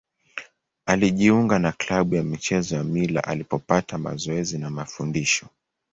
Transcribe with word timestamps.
Alijiunga 0.85 1.59
na 1.59 1.71
klabu 1.71 2.15
ya 2.15 2.23
michezo 2.23 2.75
ya 2.75 2.83
Mila 2.83 3.23
alipopata 3.23 3.97
mazoezi 3.97 4.57
na 4.57 4.69
mafundisho. 4.69 5.47